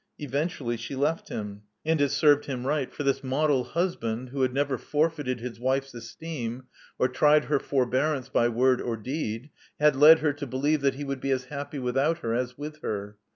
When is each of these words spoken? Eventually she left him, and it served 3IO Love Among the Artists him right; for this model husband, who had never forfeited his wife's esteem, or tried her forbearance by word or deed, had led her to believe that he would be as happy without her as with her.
Eventually 0.17 0.77
she 0.77 0.95
left 0.95 1.29
him, 1.29 1.61
and 1.85 2.01
it 2.01 2.09
served 2.09 2.45
3IO 2.45 2.49
Love 2.49 2.49
Among 2.55 2.63
the 2.63 2.69
Artists 2.69 2.69
him 2.69 2.69
right; 2.69 2.93
for 2.95 3.03
this 3.03 3.23
model 3.23 3.63
husband, 3.65 4.29
who 4.29 4.41
had 4.41 4.51
never 4.51 4.77
forfeited 4.79 5.39
his 5.39 5.59
wife's 5.59 5.93
esteem, 5.93 6.63
or 6.97 7.07
tried 7.07 7.45
her 7.45 7.59
forbearance 7.59 8.27
by 8.27 8.49
word 8.49 8.81
or 8.81 8.97
deed, 8.97 9.51
had 9.79 9.95
led 9.95 10.17
her 10.21 10.33
to 10.33 10.47
believe 10.47 10.81
that 10.81 10.95
he 10.95 11.03
would 11.03 11.21
be 11.21 11.29
as 11.29 11.43
happy 11.45 11.77
without 11.77 12.17
her 12.25 12.33
as 12.33 12.57
with 12.57 12.81
her. 12.81 13.19